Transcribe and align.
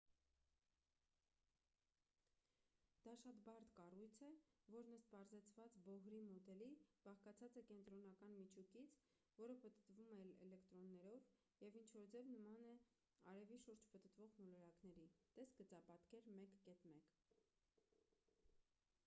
դա 3.07 3.11
շատ 3.23 3.41
բարդ 3.49 3.67
կառույց 3.79 4.15
է 4.27 4.29
որն 4.75 4.93
ըստ 4.99 5.09
պարզեցված 5.11 5.75
բոհրի 5.87 6.21
մոդելի 6.29 6.69
բաղկացած 7.07 7.57
է 7.61 7.61
կենտրոնական 7.71 8.33
միջուկից 8.39 8.95
որը 9.41 9.57
պտտվում 9.65 10.09
է 10.15 10.25
էլեկտրոններով 10.45 11.27
և 11.67 11.77
ինչ 11.83 11.89
որ 11.97 12.07
ձև 12.17 12.31
նման 12.37 12.65
է 12.69 12.71
արևի 13.35 13.59
շուրջ 13.67 13.83
պտտվող 13.93 14.33
մոլորակների 14.47 15.05
տես 15.37 15.53
գծապատկեր 15.61 16.31
1.1 16.33 17.05